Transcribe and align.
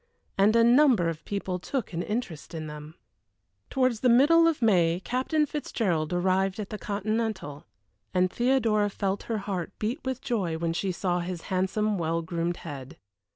And 0.35 0.55
a 0.55 0.63
number 0.63 1.09
of 1.09 1.23
people 1.25 1.59
took 1.59 1.93
an 1.93 2.01
interest 2.01 2.55
in 2.55 2.65
them. 2.65 2.95
Towards 3.69 3.99
the 3.99 4.09
middle 4.09 4.47
of 4.47 4.59
May 4.59 4.99
Captain 4.99 5.45
Fitzgerald 5.45 6.11
arrived 6.11 6.59
at 6.59 6.71
the 6.71 6.79
Continental, 6.79 7.67
and 8.11 8.31
Theodora 8.31 8.89
felt 8.89 9.21
her 9.29 9.37
heart 9.37 9.77
beat 9.77 10.03
with 10.03 10.19
joy 10.19 10.57
when 10.57 10.73
she 10.73 10.91
saw 10.91 11.19
his 11.19 11.41
handsome, 11.53 11.99
well 11.99 12.23
groomed 12.23 12.57
head. 12.65 12.97